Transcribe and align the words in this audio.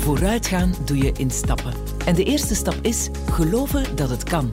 Vooruitgaan 0.00 0.74
doe 0.84 0.96
je 0.96 1.12
in 1.16 1.30
stappen. 1.30 1.72
En 2.06 2.14
de 2.14 2.24
eerste 2.24 2.54
stap 2.54 2.78
is 2.82 3.08
geloven 3.30 3.96
dat 3.96 4.10
het 4.10 4.24
kan. 4.24 4.52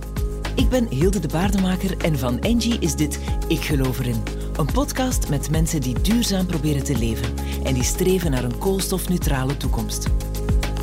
Ik 0.55 0.69
ben 0.69 0.87
Hilde 0.89 1.19
de 1.19 1.27
Baardemaker 1.27 1.97
en 1.97 2.17
van 2.17 2.39
Engie 2.39 2.79
is 2.79 2.95
dit 2.95 3.19
Ik 3.47 3.61
Geloof 3.61 3.99
Erin. 3.99 4.23
Een 4.57 4.71
podcast 4.73 5.29
met 5.29 5.51
mensen 5.51 5.81
die 5.81 6.01
duurzaam 6.01 6.45
proberen 6.45 6.83
te 6.83 6.97
leven 6.97 7.33
en 7.63 7.73
die 7.73 7.83
streven 7.83 8.31
naar 8.31 8.43
een 8.43 8.57
koolstofneutrale 8.57 9.57
toekomst. 9.57 10.07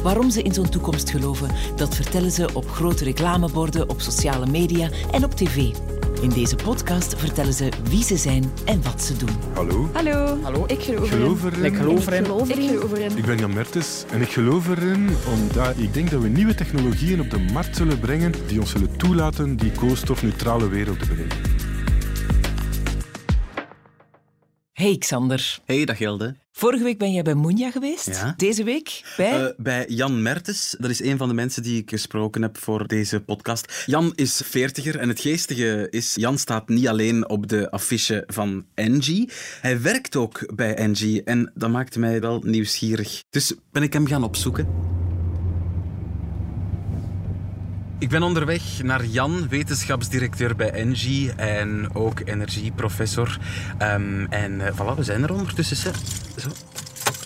Waarom 0.02 0.30
ze 0.30 0.42
in 0.42 0.54
zo'n 0.54 0.68
toekomst 0.68 1.10
geloven, 1.10 1.50
dat 1.76 1.94
vertellen 1.94 2.30
ze 2.30 2.48
op 2.54 2.70
grote 2.70 3.04
reclameborden, 3.04 3.88
op 3.88 4.00
sociale 4.00 4.46
media 4.46 4.88
en 5.10 5.24
op 5.24 5.34
tv. 5.34 5.72
In 6.20 6.28
deze 6.30 6.56
podcast 6.56 7.14
vertellen 7.18 7.52
ze 7.52 7.68
wie 7.88 8.02
ze 8.02 8.16
zijn 8.16 8.44
en 8.64 8.82
wat 8.82 9.02
ze 9.02 9.16
doen. 9.16 9.28
Hallo. 9.54 9.88
Hallo. 9.92 10.38
Hallo. 10.42 10.64
Ik 10.66 10.80
geloof 10.82 11.08
Geloof 11.08 11.44
erin. 11.44 11.58
erin. 11.58 11.72
Ik 11.72 11.76
geloof 11.78 12.06
erin. 12.06 12.20
Ik 12.20 12.26
geloof 12.26 12.92
erin. 12.92 13.16
Ik 13.16 13.24
ben 13.24 13.38
Jan 13.38 13.52
Mertens 13.54 14.04
en 14.10 14.20
ik 14.20 14.28
geloof 14.32 14.68
erin 14.68 15.08
omdat 15.34 15.78
ik 15.78 15.94
denk 15.94 16.10
dat 16.10 16.22
we 16.22 16.28
nieuwe 16.28 16.54
technologieën 16.54 17.20
op 17.20 17.30
de 17.30 17.38
markt 17.52 17.76
zullen 17.76 18.00
brengen 18.00 18.32
die 18.46 18.60
ons 18.60 18.70
zullen 18.70 18.96
toelaten 18.96 19.56
die 19.56 19.72
koolstofneutrale 19.72 20.68
wereld 20.68 20.98
te 20.98 21.06
bereiken. 21.06 21.38
Hey 24.74 24.96
Xander. 24.98 25.58
Hey, 25.64 25.84
dag 25.84 25.98
Hilde. 25.98 26.36
Vorige 26.52 26.84
week 26.84 26.98
ben 26.98 27.12
jij 27.12 27.22
bij 27.22 27.34
Moenja 27.34 27.70
geweest. 27.70 28.06
Ja. 28.06 28.34
Deze 28.36 28.64
week 28.64 29.14
bij... 29.16 29.44
Eh, 29.44 29.50
bij 29.56 29.84
Jan 29.88 30.22
Mertens, 30.22 30.76
dat 30.78 30.90
is 30.90 31.02
een 31.02 31.16
van 31.16 31.28
de 31.28 31.34
mensen 31.34 31.62
die 31.62 31.80
ik 31.80 31.90
gesproken 31.90 32.42
heb 32.42 32.58
voor 32.58 32.86
deze 32.86 33.20
podcast. 33.20 33.84
Jan 33.86 34.12
is 34.14 34.42
veertiger 34.44 34.98
en 34.98 35.08
het 35.08 35.20
geestige 35.20 35.86
is, 35.90 36.14
Jan 36.14 36.38
staat 36.38 36.68
niet 36.68 36.88
alleen 36.88 37.28
op 37.28 37.48
de 37.48 37.70
affiche 37.70 38.24
van 38.26 38.64
Engie, 38.74 39.30
hij 39.60 39.80
werkt 39.80 40.16
ook 40.16 40.52
bij 40.54 40.74
Engie 40.74 41.22
en 41.22 41.52
dat 41.54 41.70
maakte 41.70 41.98
mij 41.98 42.20
wel 42.20 42.40
nieuwsgierig. 42.44 43.24
Dus 43.30 43.54
ben 43.72 43.82
ik 43.82 43.92
hem 43.92 44.06
gaan 44.06 44.24
opzoeken. 44.24 44.68
Ik 47.98 48.08
ben 48.08 48.22
onderweg 48.22 48.82
naar 48.82 49.04
Jan, 49.04 49.48
wetenschapsdirecteur 49.48 50.56
bij 50.56 50.70
Engie 50.70 51.32
en 51.32 51.94
ook 51.94 52.20
energieprofessor. 52.24 53.38
Ehm, 53.78 54.24
en 54.30 54.60
eh, 54.60 54.72
voilà, 54.72 54.96
we 54.96 55.02
zijn 55.02 55.22
er 55.22 55.32
ondertussen. 55.32 55.76
Zo. 55.76 55.90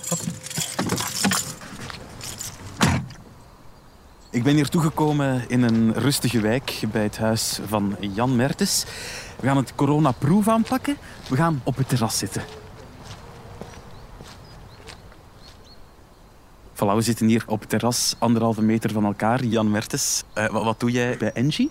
Hop. 0.09 0.19
Ik 4.31 4.43
ben 4.43 4.55
hier 4.55 4.69
toegekomen 4.69 5.45
in 5.49 5.63
een 5.63 5.93
rustige 5.95 6.41
wijk 6.41 6.81
bij 6.93 7.03
het 7.03 7.19
huis 7.19 7.61
van 7.67 7.97
Jan 8.01 8.37
Mertens. 8.37 8.85
We 9.41 9.47
gaan 9.47 9.57
het 9.57 9.75
coronaproef 9.75 10.49
aanpakken. 10.49 10.97
We 11.29 11.37
gaan 11.37 11.61
op 11.65 11.77
het 11.77 11.89
terras 11.89 12.19
zitten. 12.19 12.43
Voilà, 16.79 16.95
we 16.95 17.01
zitten 17.01 17.27
hier 17.27 17.45
op 17.47 17.61
het 17.61 17.69
terras, 17.69 18.15
anderhalve 18.19 18.63
meter 18.63 18.91
van 18.91 19.05
elkaar. 19.05 19.45
Jan 19.45 19.71
Mertens, 19.71 20.23
eh, 20.35 20.51
wat, 20.51 20.65
wat 20.65 20.81
doe 20.81 20.91
jij 20.91 21.17
bij 21.19 21.33
Engie? 21.33 21.71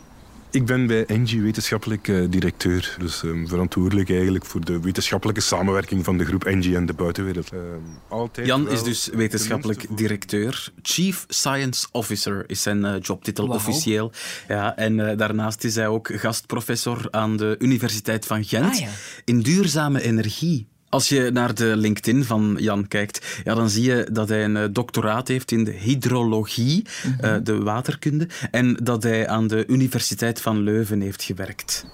Ik 0.52 0.66
ben 0.66 0.88
bij 0.88 1.06
Engie 1.06 1.42
wetenschappelijk 1.42 2.08
eh, 2.08 2.24
directeur, 2.30 2.96
dus 3.00 3.24
ehm, 3.24 3.46
verantwoordelijk 3.46 4.10
eigenlijk 4.10 4.46
voor 4.46 4.66
de 4.66 4.80
wetenschappelijke 4.80 5.42
samenwerking 5.42 6.06
van 6.06 6.18
de 6.18 6.26
groep 6.26 6.44
Engie 6.46 6.76
en 6.76 6.86
de 6.86 6.94
buitenwereld. 6.94 7.52
Ehm, 7.52 7.62
altijd 8.08 8.48
Jan 8.48 8.70
is 8.70 8.84
dus 8.84 9.10
wetenschappelijk 9.14 9.98
directeur. 9.98 10.72
Chief 10.82 11.26
Science 11.28 11.88
Officer 11.92 12.44
is 12.48 12.62
zijn 12.62 12.86
eh, 12.86 12.96
jobtitel 13.02 13.48
officieel. 13.48 14.12
Ja, 14.48 14.76
en 14.76 15.10
eh, 15.10 15.18
daarnaast 15.18 15.64
is 15.64 15.76
hij 15.76 15.88
ook 15.88 16.10
gastprofessor 16.14 17.08
aan 17.12 17.38
de 17.38 17.56
Universiteit 17.60 18.26
van 18.26 18.44
Gent 18.44 18.66
Ah, 18.66 18.80
ja. 18.80 18.90
in 19.26 19.40
duurzame 19.42 20.02
energie. 20.02 20.68
Als 20.90 21.10
je 21.10 21.30
naar 21.34 21.54
de 21.56 21.76
LinkedIn 21.78 22.24
van 22.24 22.56
Jan 22.60 22.88
kijkt, 22.88 23.42
ja, 23.44 23.56
dan 23.56 23.70
zie 23.70 23.84
je 23.84 24.08
dat 24.12 24.30
hij 24.30 24.44
een 24.44 24.58
eh, 24.58 24.64
doctoraat 24.72 25.28
heeft 25.28 25.52
in 25.52 25.64
de 25.64 25.72
hydrologie, 25.72 26.86
Mhm. 27.04 27.26
eh, 27.26 27.36
de 27.44 27.58
waterkunde, 27.58 28.28
en 28.52 28.78
dat 28.84 29.04
hij 29.04 29.28
aan 29.28 29.48
de 29.48 29.64
Universiteit 29.68 30.42
van 30.42 30.62
Leuven 30.62 31.02
heeft 31.02 31.24
gewerkt. 31.24 31.86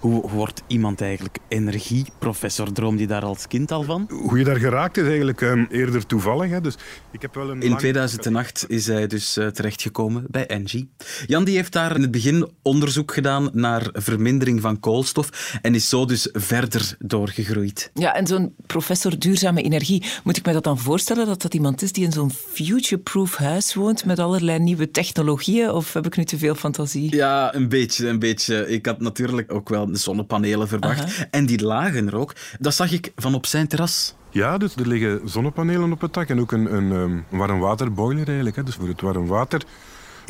Hoe 0.00 0.30
wordt 0.30 0.62
iemand 0.66 1.00
eigenlijk 1.00 1.38
energieprofessor? 1.48 2.72
Droomde 2.72 2.98
hij 2.98 3.06
daar 3.06 3.24
als 3.24 3.46
kind 3.46 3.70
al 3.72 3.82
van? 3.82 4.10
Hoe 4.10 4.38
je 4.38 4.44
daar 4.44 4.56
geraakt 4.56 4.96
is 4.96 5.06
eigenlijk 5.06 5.40
ehm, 5.40 5.64
eerder 5.70 6.06
toevallig. 6.06 6.50
Hè. 6.50 6.60
Dus 6.60 6.74
ik 7.12 7.22
heb 7.22 7.34
wel 7.34 7.50
een 7.50 7.62
In 7.62 7.68
lang- 7.68 7.80
2008 7.80 8.64
is 8.68 8.86
hij 8.86 9.06
dus 9.06 9.36
eh, 9.36 9.46
terechtgekomen 9.46 10.24
bij 10.28 10.46
Engie. 10.46 10.90
Jan 11.26 11.44
die 11.44 11.56
heeft 11.56 11.72
daar 11.72 11.94
in 11.96 12.02
het 12.02 12.10
begin 12.10 12.48
onderzoek 12.62 13.12
gedaan 13.14 13.50
naar 13.52 13.88
vermindering 13.92 14.60
van 14.60 14.80
koolstof 14.80 15.58
en 15.62 15.74
is 15.74 15.88
zo 15.88 16.04
dus 16.04 16.28
verder 16.32 16.96
doorgegroeid. 16.98 17.90
Ja, 17.94 18.14
en 18.14 18.26
zo'n 18.26 18.54
professor 18.66 19.18
duurzame 19.18 19.62
energie, 19.62 20.04
moet 20.24 20.36
ik 20.36 20.46
me 20.46 20.52
dat 20.52 20.64
dan 20.64 20.78
voorstellen 20.78 21.26
dat 21.26 21.42
dat 21.42 21.54
iemand 21.54 21.82
is 21.82 21.92
die 21.92 22.04
in 22.04 22.12
zo'n 22.12 22.30
future-proof 22.30 23.36
huis 23.36 23.74
woont 23.74 24.04
met 24.04 24.18
allerlei 24.18 24.58
nieuwe 24.58 24.90
technologieën? 24.90 25.70
Of 25.70 25.92
heb 25.92 26.06
ik 26.06 26.16
nu 26.16 26.24
te 26.24 26.38
veel 26.38 26.54
fantasie? 26.54 27.16
Ja, 27.16 27.54
een 27.54 27.68
beetje, 27.68 28.08
een 28.08 28.18
beetje. 28.18 28.68
Ik 28.68 28.86
had 28.86 29.00
natuurlijk 29.00 29.52
ook 29.52 29.68
wel 29.68 29.88
de 29.92 29.98
zonnepanelen 29.98 30.68
verwacht. 30.68 31.02
Aha. 31.02 31.26
En 31.30 31.46
die 31.46 31.64
lagen 31.64 32.06
er 32.06 32.16
ook. 32.16 32.34
Dat 32.58 32.74
zag 32.74 32.92
ik 32.92 33.12
van 33.16 33.34
op 33.34 33.46
zijn 33.46 33.66
terras. 33.66 34.14
Ja, 34.30 34.58
dus 34.58 34.74
er 34.74 34.88
liggen 34.88 35.20
zonnepanelen 35.24 35.92
op 35.92 36.00
het 36.00 36.14
dak 36.14 36.28
en 36.28 36.40
ook 36.40 36.52
een, 36.52 36.74
een, 36.74 36.92
ehm, 36.92 37.10
een 37.30 37.38
warmwaterboiler 37.38 38.26
eigenlijk. 38.26 38.56
Hè. 38.56 38.62
Dus 38.62 38.74
voor 38.74 38.88
het 38.88 39.00
warm 39.00 39.26
water. 39.26 39.62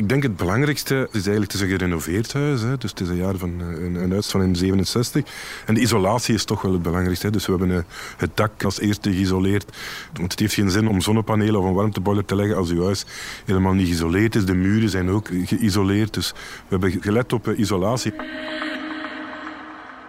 Ik 0.01 0.09
denk 0.09 0.23
het 0.23 0.37
belangrijkste 0.37 0.95
is 0.95 1.13
eigenlijk, 1.13 1.53
het 1.53 1.55
is 1.55 1.61
een 1.61 1.69
gerenoveerd 1.69 2.33
huis. 2.33 2.61
Hè. 2.61 2.77
Dus 2.79 2.91
het 2.91 3.01
is 3.01 3.09
een 3.09 3.17
jaar 3.17 3.37
van 3.37 3.55
eh, 3.61 3.85
een, 3.85 3.95
een 3.95 4.11
huis 4.11 4.27
van 4.27 4.43
in 4.43 4.57
67. 4.57 5.25
En 5.67 5.75
de 5.75 5.81
isolatie 5.81 6.35
is 6.35 6.45
toch 6.45 6.63
wel 6.63 6.73
het 6.73 6.83
belangrijkste. 6.83 7.27
Hè. 7.27 7.33
Dus 7.33 7.47
we 7.47 7.53
hebben 7.53 7.77
eh, 7.77 7.83
het 8.17 8.31
dak 8.37 8.65
als 8.65 8.81
eerste 8.81 9.13
geïsoleerd. 9.13 9.77
Want 10.13 10.31
het 10.31 10.41
heeft 10.41 10.55
geen 10.55 10.71
zin 10.71 10.89
om 10.89 11.01
zonnepanelen 11.01 11.61
of 11.61 11.67
een 11.67 11.75
warmteboiler 11.75 12.25
te 12.25 12.37
leggen 12.37 12.57
als 12.57 12.71
uw 12.71 12.85
huis 12.85 13.05
helemaal 13.45 13.73
niet 13.73 13.87
geïsoleerd 13.87 14.35
is. 14.35 14.45
De 14.45 14.55
muren 14.55 14.91
zijn 14.91 15.11
ook 15.11 15.29
geïsoleerd. 15.45 16.15
Dus 16.15 16.33
we 16.33 16.67
hebben 16.69 17.03
gelet 17.03 17.33
op 17.33 17.49
eh, 17.49 17.59
isolatie. 17.59 18.13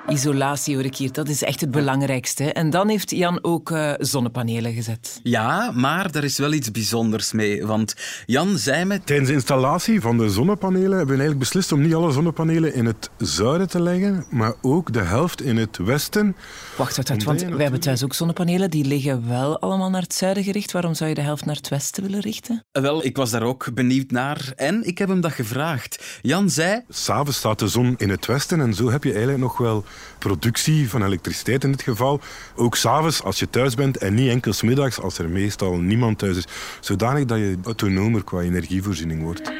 Isolatie 0.08 0.76
hoor 0.76 0.86
ik 0.86 0.96
hier, 0.96 1.12
dat 1.12 1.28
is 1.30 1.44
echt 1.44 1.62
het 1.62 1.72
belangrijkste. 1.72 2.54
En 2.54 2.70
dan 2.70 2.90
heeft 2.90 3.12
Jan 3.12 3.44
ook 3.44 3.72
eh, 3.72 3.94
zonnepanelen 3.98 4.74
gezet. 4.74 5.20
Ja, 5.24 5.72
maar 5.72 6.16
er 6.16 6.24
is 6.24 6.38
wel 6.38 6.54
iets 6.54 6.72
bijzonders 6.72 7.32
mee. 7.32 7.66
Want 7.66 7.96
Jan 8.26 8.58
zei 8.58 8.86
me 8.86 9.04
Tijdens 9.04 9.30
de 9.30 9.36
installatie 9.36 10.02
van 10.02 10.18
de 10.18 10.30
zonnepanelen 10.30 10.98
hebben 10.98 11.16
we 11.16 11.22
eigenlijk 11.22 11.40
beslist 11.40 11.72
om 11.72 11.82
niet 11.82 11.94
alle 11.94 12.12
zonnepanelen 12.12 12.74
in 12.74 12.86
het 12.86 13.10
zuiden 13.18 13.70
te 13.70 13.82
leggen, 13.82 14.26
maar 14.30 14.54
ook 14.62 14.94
de 14.94 15.02
helft 15.02 15.42
in 15.42 15.58
het 15.58 15.78
westen. 15.78 16.36
Wacht, 16.78 16.96
wacht, 16.96 17.10
wacht, 17.10 17.24
want 17.24 17.42
wij 17.42 17.64
hebben 17.64 17.80
thuis 17.80 18.04
ook 18.04 18.14
zonnepanelen. 18.14 18.70
Die 18.70 18.86
liggen 18.86 19.28
wel 19.28 19.60
allemaal 19.60 19.90
naar 19.90 20.02
het 20.02 20.14
zuiden 20.14 20.44
gericht. 20.44 20.72
Waarom 20.72 20.94
zou 20.94 21.10
je 21.10 21.16
de 21.16 21.22
helft 21.22 21.46
naar 21.46 21.56
het 21.56 21.70
westen 21.70 22.04
willen 22.04 22.20
richten? 22.20 22.64
Wel, 22.72 23.06
ik 23.06 23.18
was 23.18 23.30
daar 23.30 23.44
ook 23.44 23.74
benieuwd 23.74 24.12
naar 24.12 24.54
en 24.56 24.88
ik 24.88 24.98
heb 24.98 25.10
hem 25.10 25.22
dat 25.22 25.32
gevraagd. 25.32 26.20
Jan 26.22 26.50
zei, 26.50 26.82
S'avonds 26.90 27.38
staat 27.38 27.60
de 27.60 27.68
zon 27.68 27.94
in 27.98 28.10
het 28.10 28.26
westen 28.26 28.62
en 28.62 28.74
zo 28.74 28.90
heb 28.90 29.04
je 29.04 29.10
eigenlijk 29.10 29.42
nog 29.42 29.58
wel 29.58 29.86
productie 30.18 30.90
van 30.90 31.04
elektriciteit 31.04 31.64
in 31.64 31.72
dit 31.72 31.82
geval. 31.82 32.22
Ook 32.56 32.76
s'avonds 32.76 33.24
als 33.24 33.40
je 33.40 33.50
thuis 33.50 33.76
bent 33.76 33.98
en 33.98 34.14
niet 34.14 34.30
enkel 34.30 34.54
middags 34.62 35.00
als 35.00 35.18
er 35.18 35.30
meestal 35.30 35.78
niemand 35.78 36.18
thuis 36.18 36.38
is. 36.38 36.48
Zodanig 36.80 37.26
dat 37.26 37.38
je 37.38 37.58
autonomer 37.64 38.24
qua 38.24 38.40
energievoorziening 38.40 39.22
wordt. 39.22 39.52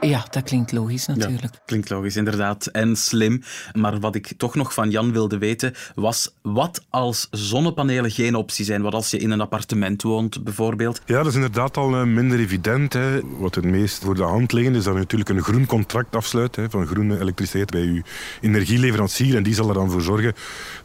Ja, 0.00 0.26
dat 0.30 0.42
klinkt 0.42 0.72
logisch 0.72 1.06
natuurlijk. 1.06 1.54
Ja, 1.54 1.60
klinkt 1.64 1.90
logisch, 1.90 2.16
inderdaad. 2.16 2.66
En 2.66 2.96
slim. 2.96 3.42
Maar 3.72 4.00
wat 4.00 4.14
ik 4.14 4.32
toch 4.36 4.54
nog 4.54 4.74
van 4.74 4.90
Jan 4.90 5.12
wilde 5.12 5.38
weten, 5.38 5.74
was 5.94 6.34
wat 6.42 6.84
als 6.90 7.28
zonnepanelen 7.30 8.10
geen 8.10 8.34
optie 8.34 8.64
zijn? 8.64 8.82
Wat 8.82 8.94
als 8.94 9.10
je 9.10 9.18
in 9.18 9.30
een 9.30 9.40
appartement 9.40 10.02
woont, 10.02 10.44
bijvoorbeeld? 10.44 11.00
Ja, 11.06 11.16
dat 11.16 11.26
is 11.26 11.34
inderdaad 11.34 11.76
al 11.76 11.94
eh, 11.94 12.02
minder 12.02 12.38
evident. 12.38 12.92
Hè. 12.92 13.20
Wat 13.38 13.54
het 13.54 13.64
meest 13.64 14.04
voor 14.04 14.14
de 14.14 14.22
hand 14.22 14.52
liggend 14.52 14.76
is 14.76 14.84
dat 14.84 14.92
je 14.92 14.98
natuurlijk 14.98 15.30
een 15.30 15.42
groen 15.42 15.66
contract 15.66 16.16
afsluit 16.16 16.56
hè, 16.56 16.70
van 16.70 16.86
groene 16.86 17.20
elektriciteit 17.20 17.70
bij 17.70 17.80
je 17.80 18.02
energieleverancier. 18.40 19.36
En 19.36 19.42
die 19.42 19.54
zal 19.54 19.68
er 19.68 19.74
dan 19.74 19.90
voor 19.90 20.02
zorgen 20.02 20.34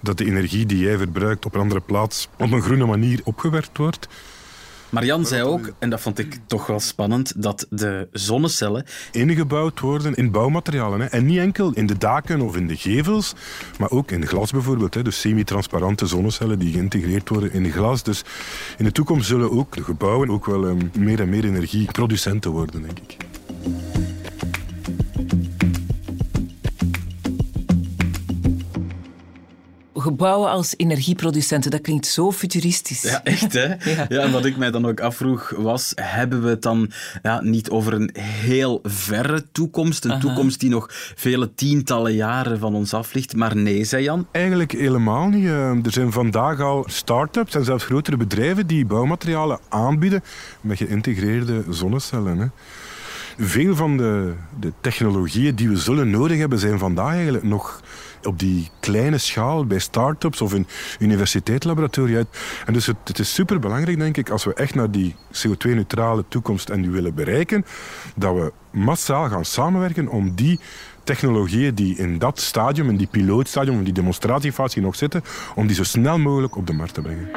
dat 0.01 0.17
de 0.17 0.25
energie 0.25 0.65
die 0.65 0.77
jij 0.77 0.97
verbruikt 0.97 1.45
op 1.45 1.55
een 1.55 1.61
andere 1.61 1.81
plaats 1.81 2.27
op 2.37 2.51
een 2.51 2.61
groene 2.61 2.85
manier 2.85 3.21
opgewerkt 3.23 3.77
wordt. 3.77 4.07
Maar 4.93 5.05
Jan 5.05 5.25
zei 5.25 5.43
ook, 5.43 5.73
en 5.79 5.89
dat 5.89 6.01
vond 6.01 6.19
ik 6.19 6.39
toch 6.47 6.67
wel 6.67 6.79
spannend, 6.79 7.33
dat 7.43 7.65
de 7.69 8.07
zonnecellen 8.11 8.85
ingebouwd 9.11 9.79
worden 9.79 10.13
in 10.13 10.31
bouwmaterialen. 10.31 10.99
Hè. 10.99 11.05
En 11.05 11.25
niet 11.25 11.37
enkel 11.37 11.71
in 11.73 11.85
de 11.85 11.97
daken 11.97 12.41
of 12.41 12.55
in 12.55 12.67
de 12.67 12.75
gevels, 12.75 13.33
maar 13.79 13.89
ook 13.91 14.11
in 14.11 14.27
glas 14.27 14.51
bijvoorbeeld. 14.51 14.93
Hè. 14.93 15.01
Dus 15.01 15.19
semi-transparante 15.19 16.05
zonnecellen 16.05 16.59
die 16.59 16.73
geïntegreerd 16.73 17.29
worden 17.29 17.51
in 17.51 17.71
glas. 17.71 18.03
Dus 18.03 18.23
in 18.77 18.85
de 18.85 18.91
toekomst 18.91 19.27
zullen 19.27 19.51
ook 19.51 19.75
de 19.75 19.83
gebouwen 19.83 20.29
ook 20.29 20.45
wel 20.45 20.67
ehm, 20.67 20.79
meer 20.97 21.19
en 21.19 21.29
meer 21.29 21.45
energieproducenten 21.45 22.51
worden, 22.51 22.81
denk 22.81 22.99
ik. 22.99 23.17
Gebouwen 30.03 30.49
als 30.49 30.73
energieproducenten, 30.77 31.71
dat 31.71 31.81
klinkt 31.81 32.05
zo 32.05 32.31
futuristisch. 32.31 33.01
Ja, 33.01 33.23
echt 33.23 33.53
hè? 33.53 33.67
ja. 33.91 34.07
en 34.07 34.31
wat 34.31 34.45
ik 34.45 34.57
mij 34.57 34.71
dan 34.71 34.85
ook 34.85 34.99
afvroeg 34.99 35.53
was, 35.57 35.91
hebben 35.95 36.43
we 36.43 36.49
het 36.49 36.61
dan 36.61 36.91
ja, 37.21 37.41
niet 37.41 37.69
over 37.69 37.93
een 37.93 38.09
heel 38.19 38.79
verre 38.83 39.43
toekomst? 39.51 40.05
Een 40.05 40.19
toekomst 40.19 40.59
die 40.59 40.69
nog 40.69 40.87
vele 41.15 41.53
tientallen 41.53 42.13
jaren 42.13 42.59
van 42.59 42.75
ons 42.75 42.93
af 42.93 43.13
ligt? 43.13 43.35
Maar 43.35 43.55
nee, 43.55 43.83
zei 43.83 44.03
Jan. 44.03 44.27
Eigenlijk 44.31 44.71
helemaal 44.71 45.27
niet. 45.27 45.45
Eh, 45.45 45.69
er 45.69 45.91
zijn 45.91 46.11
vandaag 46.11 46.59
al 46.59 46.83
start-ups 46.87 47.55
en 47.55 47.65
zelfs 47.65 47.83
grotere 47.83 48.17
bedrijven 48.17 48.67
die 48.67 48.85
bouwmaterialen 48.85 49.59
aanbieden 49.69 50.23
met 50.61 50.77
geïntegreerde 50.77 51.63
zonnecellen. 51.69 52.37
Hè. 52.37 52.47
Veel 53.37 53.75
van 53.75 53.97
de, 53.97 54.33
de 54.59 54.73
technologieën 54.81 55.55
die 55.55 55.69
we 55.69 55.77
zullen 55.77 56.09
nodig 56.09 56.37
hebben, 56.37 56.59
zijn 56.59 56.79
vandaag 56.79 57.13
eigenlijk 57.13 57.43
nog 57.43 57.81
op 58.25 58.39
die 58.39 58.69
kleine 58.79 59.17
schaal 59.17 59.65
bij 59.65 59.79
start-ups 59.79 60.41
of 60.41 60.53
in 60.53 60.67
universiteitslaboratoria. 60.99 62.23
En 62.65 62.73
dus 62.73 62.85
het, 62.85 62.95
het 63.03 63.19
is 63.19 63.33
superbelangrijk, 63.33 63.97
denk 63.97 64.17
ik, 64.17 64.29
als 64.29 64.43
we 64.43 64.53
echt 64.53 64.75
naar 64.75 64.91
die 64.91 65.15
CO2-neutrale 65.31 66.23
toekomst 66.27 66.69
en 66.69 66.81
die 66.81 66.91
willen 66.91 67.15
bereiken, 67.15 67.65
dat 68.15 68.35
we 68.35 68.51
massaal 68.71 69.29
gaan 69.29 69.45
samenwerken 69.45 70.07
om 70.07 70.35
die 70.35 70.59
technologieën 71.03 71.75
die 71.75 71.95
in 71.95 72.17
dat 72.17 72.39
stadium, 72.39 72.89
in 72.89 72.97
die 72.97 73.07
pilootstadium, 73.07 73.77
in 73.77 73.83
die 73.83 73.93
demonstratiefase 73.93 74.79
nog 74.79 74.95
zitten, 74.95 75.23
om 75.55 75.67
die 75.67 75.75
zo 75.75 75.83
snel 75.83 76.17
mogelijk 76.17 76.55
op 76.55 76.67
de 76.67 76.73
markt 76.73 76.93
te 76.93 77.01
brengen. 77.01 77.29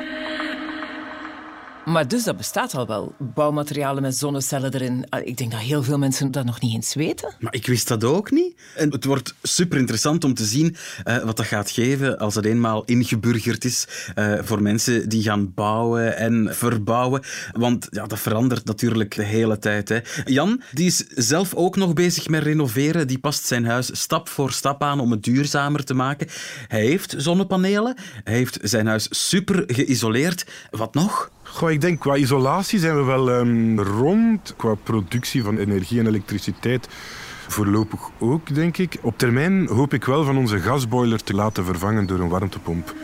Maar 1.87 2.09
dus 2.09 2.25
dat 2.25 2.37
bestaat 2.37 2.75
al 2.75 2.87
wel. 2.87 3.15
Bouwmaterialen 3.19 4.03
met 4.03 4.17
zonnecellen 4.17 4.75
erin. 4.75 5.07
Ah, 5.09 5.27
ik 5.27 5.37
denk 5.37 5.51
dat 5.51 5.61
heel 5.61 5.83
veel 5.83 5.99
mensen 5.99 6.31
dat 6.31 6.45
nog 6.45 6.61
niet 6.61 6.75
eens 6.75 6.95
weten. 6.95 7.35
Maar 7.41 7.55
ik 7.55 7.67
wist 7.67 7.89
dat 7.89 8.05
ook 8.05 8.31
niet. 8.31 8.61
En 8.77 8.93
het 8.93 9.05
wordt 9.05 9.35
super 9.43 9.79
interessant 9.79 10.25
om 10.25 10.35
te 10.35 10.45
zien 10.45 10.77
uh, 11.05 11.19
wat 11.19 11.37
dat 11.37 11.47
gaat 11.47 11.71
geven 11.71 12.19
als 12.19 12.35
het 12.35 12.45
eenmaal 12.45 12.85
ingeburgerd 12.85 13.65
is 13.65 13.87
uh, 14.19 14.39
voor 14.43 14.63
mensen 14.63 15.09
die 15.09 15.23
gaan 15.23 15.55
bouwen 15.55 16.17
en 16.17 16.49
verbouwen. 16.55 17.23
Want 17.53 17.87
ja, 17.91 18.07
dat 18.07 18.19
verandert 18.19 18.65
natuurlijk 18.65 19.15
de 19.15 19.25
hele 19.25 19.59
tijd. 19.59 19.89
Hè. 19.89 20.01
Jan, 20.25 20.63
die 20.73 20.87
is 20.87 21.05
zelf 21.09 21.55
ook 21.55 21.77
nog 21.77 21.93
bezig 21.93 22.29
met 22.29 22.43
renoveren. 22.43 23.09
Die 23.09 23.19
past 23.19 23.45
zijn 23.45 23.65
huis 23.65 24.01
stap 24.01 24.29
voor 24.29 24.53
stap 24.53 24.83
aan 24.83 25.01
om 25.01 25.11
het 25.11 25.23
duurzamer 25.23 25.85
te 25.85 25.95
maken. 25.95 26.27
Hij 26.69 26.85
heeft 26.85 27.15
zonnepanelen. 27.17 27.97
Hij 28.25 28.35
heeft 28.35 28.59
zijn 28.63 28.87
huis 28.87 29.07
super 29.11 29.65
geïsoleerd. 29.67 30.47
Wat 30.71 30.95
nog? 30.95 31.31
Goh, 31.47 31.71
ik 31.71 31.81
denk 31.81 32.01
qua 32.01 32.17
isolatie 32.17 32.79
zijn 32.79 32.97
we 32.97 33.03
wel 33.03 33.29
um, 33.29 33.81
rond. 33.81 34.55
Qua 34.57 34.75
productie 34.75 35.43
van 35.43 35.59
energie 35.59 35.99
en 35.99 36.07
elektriciteit 36.07 36.89
voorlopig 37.49 38.01
ook, 38.19 38.55
denk 38.55 38.79
ik. 38.79 38.97
Op 39.03 39.19
termijn 39.19 39.67
hoop 39.67 39.95
ik 39.95 40.05
wel 40.05 40.25
van 40.25 40.37
onze 40.37 40.59
gasboiler 40.59 41.23
te 41.23 41.35
laten 41.35 41.65
vervangen 41.65 42.07
door 42.07 42.19
een 42.19 42.29
warmtepomp. 42.29 42.95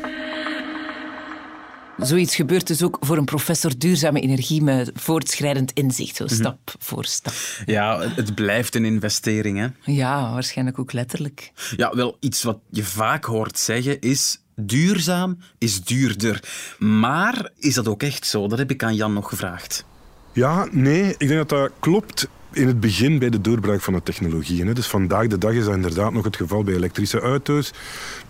Zoiets 1.96 2.34
gebeurt 2.34 2.66
dus 2.66 2.82
ook 2.82 2.96
voor 3.00 3.16
een 3.16 3.24
professor 3.24 3.78
duurzame 3.78 4.20
energie 4.20 4.62
met 4.62 4.90
voortschrijdend 4.94 5.72
inzicht, 5.72 6.16
zo 6.16 6.26
stap 6.26 6.52
mm 6.52 6.60
voor 6.78 7.04
stap. 7.04 7.32
Ja, 7.64 8.00
het 8.00 8.34
blijft 8.34 8.74
een 8.74 8.84
investering, 8.84 9.58
hè? 9.58 9.92
Ja, 9.92 10.32
waarschijnlijk 10.32 10.78
ook 10.78 10.92
letterlijk. 10.92 11.52
Ja, 11.76 11.94
wel, 11.94 12.16
iets 12.20 12.42
wat 12.42 12.58
je 12.70 12.84
vaak 12.84 13.24
hoort 13.24 13.58
zeggen 13.58 14.00
is 14.00 14.41
duurzaam 14.56 15.38
is 15.58 15.84
duurder. 15.84 16.44
Maar 16.78 17.50
is 17.58 17.74
dat 17.74 17.88
ook 17.88 18.02
echt 18.02 18.26
zo? 18.26 18.48
Dat 18.48 18.58
heb 18.58 18.70
ik 18.70 18.82
aan 18.82 18.94
Jan 18.94 19.12
nog 19.12 19.28
gevraagd. 19.28 19.84
Ja, 20.32 20.68
nee, 20.70 21.14
ik 21.18 21.28
denk 21.28 21.48
dat 21.48 21.48
dat 21.48 21.70
klopt 21.78 22.28
in 22.52 22.66
het 22.66 22.80
begin 22.80 23.18
bij 23.18 23.30
de 23.30 23.40
doorbraak 23.40 23.80
van 23.80 23.92
de 23.92 24.02
technologieën. 24.02 24.74
Dus 24.74 24.86
vandaag 24.86 25.26
de 25.26 25.38
dag 25.38 25.52
is 25.52 25.64
dat 25.64 25.74
inderdaad 25.74 26.12
nog 26.12 26.24
het 26.24 26.36
geval 26.36 26.64
bij 26.64 26.74
elektrische 26.74 27.20
auto's. 27.20 27.72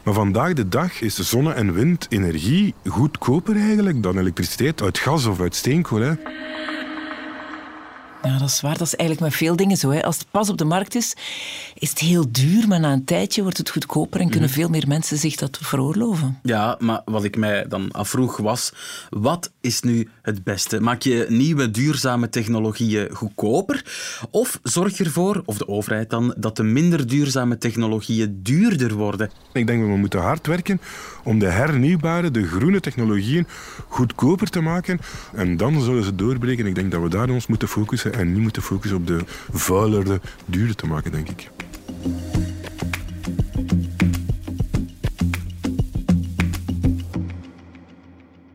Maar 0.02 0.14
vandaag 0.14 0.52
de 0.52 0.68
dag 0.68 1.00
is 1.00 1.16
zonne- 1.16 1.52
en 1.52 1.72
windenergie 1.72 2.74
goedkoper 2.86 3.56
eigenlijk 3.56 4.02
dan 4.02 4.18
elektriciteit 4.18 4.82
uit 4.82 4.98
gas 4.98 5.26
of 5.26 5.40
uit 5.40 5.54
steenkool. 5.54 6.16
Ja, 8.22 8.38
dat 8.38 8.48
is 8.48 8.60
waar. 8.60 8.78
Dat 8.78 8.86
is 8.86 8.96
eigenlijk 8.96 9.30
met 9.30 9.38
veel 9.38 9.56
dingen 9.56 9.76
zo. 9.76 9.90
Hè. 9.90 10.02
Als 10.02 10.18
het 10.18 10.26
pas 10.30 10.50
op 10.50 10.58
de 10.58 10.64
markt 10.64 10.94
is, 10.94 11.16
is 11.74 11.90
het 11.90 11.98
heel 11.98 12.32
duur, 12.32 12.68
maar 12.68 12.80
na 12.80 12.92
een 12.92 13.04
tijdje 13.04 13.42
wordt 13.42 13.58
het 13.58 13.70
goedkoper 13.70 14.20
en 14.20 14.28
kunnen 14.30 14.48
mhm. 14.48 14.58
veel 14.58 14.68
meer 14.68 14.88
mensen 14.88 15.16
zich 15.16 15.36
dat 15.36 15.58
veroorloven. 15.62 16.38
Ja, 16.42 16.76
maar 16.78 17.02
wat 17.04 17.24
ik 17.24 17.36
mij 17.36 17.64
dan 17.68 17.90
afvroeg 17.90 18.36
was, 18.36 18.72
wat 19.10 19.52
is 19.60 19.80
nu 19.80 20.08
het 20.22 20.44
beste? 20.44 20.80
Maak 20.80 21.02
je 21.02 21.26
nieuwe 21.28 21.70
duurzame 21.70 22.28
technologieën 22.28 23.08
goedkoper? 23.12 23.84
Of 24.30 24.60
zorg 24.62 24.96
je 24.96 25.04
ervoor, 25.04 25.42
of 25.44 25.58
de 25.58 25.68
overheid 25.68 26.10
dan, 26.10 26.34
dat 26.38 26.56
de 26.56 26.62
minder 26.62 27.06
duurzame 27.06 27.58
technologieën 27.58 28.40
duurder 28.42 28.94
worden? 28.94 29.30
Ik 29.52 29.66
denk 29.66 29.80
dat 29.80 29.88
we 29.88 29.96
moeten 29.96 30.20
hard 30.20 30.46
werken 30.46 30.80
om 31.24 31.38
de 31.38 31.46
hernieuwbare, 31.46 32.30
de 32.30 32.46
groene 32.46 32.80
technologieën 32.80 33.46
goedkoper 33.88 34.50
te 34.50 34.60
maken. 34.60 35.00
En 35.34 35.56
dan 35.56 35.80
zullen 35.80 36.04
ze 36.04 36.14
doorbreken. 36.14 36.66
Ik 36.66 36.74
denk 36.74 36.90
dat 36.90 37.02
we 37.02 37.08
daar 37.08 37.30
ons 37.30 37.46
moeten 37.46 37.68
focussen 37.68 38.11
en 38.12 38.32
niet 38.32 38.42
moeten 38.42 38.62
focussen 38.62 38.98
op 38.98 39.06
de 39.06 39.20
vuilere, 39.52 40.20
duurder 40.46 40.76
te 40.76 40.86
maken, 40.86 41.12
denk 41.12 41.28
ik. 41.28 41.50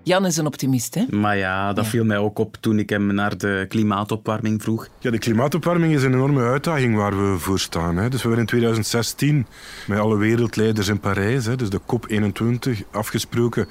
Jan 0.07 0.25
is 0.25 0.38
een 0.38 0.45
optimist, 0.45 0.95
hè? 0.95 1.06
Maar 1.09 1.38
ja, 1.38 1.74
dat 1.74 1.88
viel 1.88 2.06
mij 2.06 2.18
ook 2.18 2.39
op 2.39 2.57
toen 2.59 2.80
ik 2.80 2.89
hem 2.89 3.13
naar 3.13 3.38
de 3.38 3.65
klimaatopwarming 3.68 4.62
vroeg. 4.62 4.88
Ja, 5.00 5.12
de 5.12 5.18
klimaatopwarming 5.18 5.94
is 5.94 6.04
een 6.04 6.13
enorme 6.13 6.44
uitdaging 6.44 6.95
waar 6.95 7.31
we 7.31 7.38
voor 7.39 7.59
staan. 7.59 7.98
Hè. 7.98 8.09
Dus 8.09 8.21
we 8.21 8.27
hebben 8.27 8.39
in 8.39 8.45
2016 8.45 9.45
met 9.88 10.00
alle 10.00 10.18
wereldleiders 10.18 10.88
in 10.88 11.00
Parijs, 11.00 11.45
hè, 11.45 11.56
dus 11.56 11.69
de 11.69 11.80
COP21, 11.81 12.92
afgesproken 12.92 13.68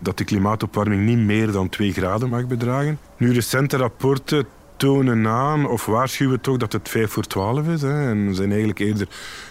dat 0.00 0.18
de 0.18 0.24
klimaatopwarming 0.24 1.04
niet 1.04 1.18
meer 1.18 1.52
dan 1.52 1.68
2 1.68 1.92
graden 1.92 2.28
mag 2.28 2.46
bedragen. 2.46 2.98
Nu, 3.16 3.32
recente 3.32 3.76
rapporten 3.76 4.46
tonen 4.78 5.26
aan 5.26 5.68
of 5.68 5.86
waarschuwen 5.86 6.40
toch 6.40 6.56
dat 6.56 6.72
het 6.72 6.88
5 6.88 7.10
voor 7.10 7.24
12 7.26 7.66
is. 7.68 7.82
Hè, 7.82 8.10
en 8.10 8.34
zijn 8.34 8.48
eigenlijk 8.48 8.78
eerder 8.78 9.08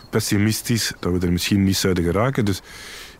pessimistisch 0.10 0.94
dat 1.00 1.12
we 1.12 1.26
er 1.26 1.32
misschien 1.32 1.64
niet 1.64 1.78
zouden 1.78 2.04
geraken. 2.04 2.46
Dus 2.46 2.62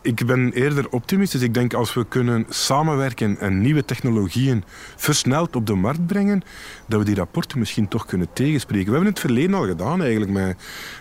ik 0.02 0.26
ben 0.26 0.52
eerder 0.52 0.88
optimistisch. 0.90 1.40
Ik 1.40 1.54
denk 1.54 1.74
als 1.74 1.94
we 1.94 2.06
kunnen 2.08 2.46
samenwerken 2.48 3.38
en 3.38 3.60
nieuwe 3.60 3.84
technologieën 3.84 4.64
versneld 4.96 5.56
op 5.56 5.66
de 5.66 5.74
markt 5.74 6.06
brengen, 6.06 6.42
dat 6.86 6.98
we 6.98 7.04
die 7.04 7.14
rapporten 7.14 7.58
misschien 7.58 7.88
toch 7.88 8.06
kunnen 8.06 8.28
tegenspreken. 8.32 8.86
We 8.86 8.92
hebben 8.92 9.10
het 9.10 9.20
verleden 9.20 9.54
al 9.54 9.66
gedaan 9.66 10.02
eigenlijk 10.02 10.30
met, 10.30 10.56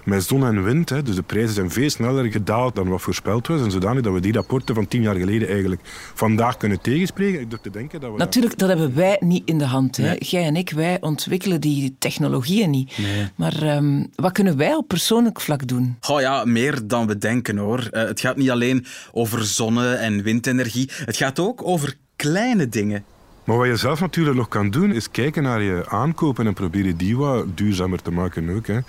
met 0.06 0.24
zon 0.24 0.46
en 0.46 0.64
wind. 0.64 0.90
Hè. 0.90 1.04
Dus 1.04 1.16
de 1.16 1.24
prijzen 1.24 1.54
zijn 1.54 1.72
veel 1.72 1.90
sneller 1.90 2.26
gedaald 2.32 2.76
dan 2.76 2.88
wat 2.88 3.02
voorspeld 3.02 3.48
was. 3.48 3.62
En 3.62 3.72
zodanig 3.72 4.02
dat 4.02 4.14
we 4.14 4.20
die 4.20 4.34
rapporten 4.34 4.76
van 4.76 4.88
tien 4.88 5.02
jaar 5.02 5.16
geleden 5.16 5.48
eigenlijk 5.48 5.82
vandaag 6.14 6.58
kunnen 6.58 6.82
tegenspreken. 6.82 7.40
Ik 7.40 7.50
durf 7.50 7.62
te 7.62 7.70
denken 7.70 8.02
dat 8.02 8.12
we 8.12 8.18
Natuurlijk, 8.18 8.58
dat... 8.58 8.70
hebben 8.70 8.96
wij 8.96 9.18
niet 9.20 9.42
in 9.46 9.58
de 9.58 9.66
hand. 9.66 9.98
Hè. 9.98 10.16
Jij 10.20 10.44
en 10.44 10.56
ik, 10.56 10.70
wij 10.70 10.98
ontwikkelen 11.02 11.62
die 11.62 11.96
technologieën 12.00 12.70
niet. 12.70 12.98
Maar 13.36 13.62
ehm, 13.62 14.04
wat 14.16 14.32
kunnen 14.32 14.58
wij 14.58 14.76
op 14.76 14.88
persoonlijk 14.88 15.42
vlak 15.42 15.68
doen? 15.68 15.98
Oh 16.08 16.22
ja, 16.22 16.46
meer 16.46 16.88
dan 16.88 17.08
we 17.08 17.18
denken 17.18 17.58
hoor. 17.58 17.80
Uh, 17.92 18.04
het 18.04 18.20
gaat 18.20 18.38
niet 18.38 18.50
alleen 18.50 18.86
over 19.12 19.46
zonne- 19.46 19.94
en 19.94 20.24
windenergie. 20.24 20.90
Het 21.06 21.18
gaat 21.18 21.40
ook 21.40 21.68
over 21.68 21.96
kleine 22.16 22.70
dingen. 22.70 23.04
Maar 23.44 23.58
wat 23.58 23.68
je 23.68 23.76
zelf 23.76 24.00
natuurlijk 24.00 24.38
nog 24.38 24.48
kan 24.48 24.70
doen, 24.70 24.92
is 24.92 25.12
kijken 25.12 25.44
naar 25.44 25.62
je 25.62 25.84
aankopen 25.90 26.48
en 26.48 26.54
proberen 26.54 26.98
die 26.98 27.18
wat 27.18 27.58
duurzamer 27.58 28.02
te 28.02 28.12
maken 28.12 28.56
ook. 28.56 28.68
Hè. 28.68 28.80